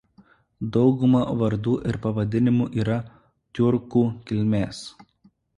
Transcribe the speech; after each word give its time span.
Dauguma 0.77 1.19
vardų 1.41 1.75
ir 1.91 1.99
pavadinimų 2.07 2.67
yra 2.85 2.97
tiurkų 3.59 4.05
kilmės. 4.31 4.85